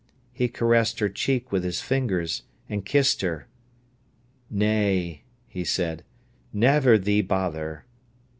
[0.33, 3.45] He caressed her cheek with his fingers, and kissed her.
[4.49, 6.03] "Nay!" he said.
[6.51, 7.85] "Never thee bother!"